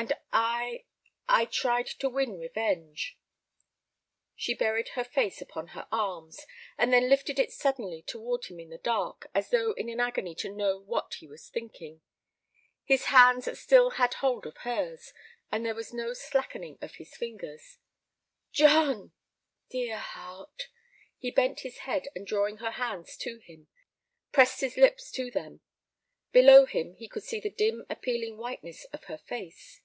[0.00, 3.18] "And I—I tried to win revenge."
[4.36, 6.46] She buried her face upon her arms,
[6.78, 10.36] and then lifted it suddenly toward him in the dark, as though in an agony
[10.36, 12.00] to know what he was thinking.
[12.84, 15.12] His hands still had hold of hers,
[15.50, 17.78] and there was no slackening of his fingers.
[18.52, 19.10] "John!"
[19.68, 20.68] "Dear heart!"
[21.18, 23.66] He bent his head, and drawing her hands to him,
[24.30, 25.60] pressed his lips to them.
[26.30, 29.80] Below him he could see the dim, appealing whiteness of her face.